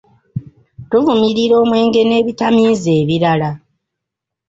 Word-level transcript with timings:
Tuvumirira 0.89 1.55
omwenge 1.63 2.01
n'ebitamiiza 2.05 2.89
ebirala. 3.01 3.49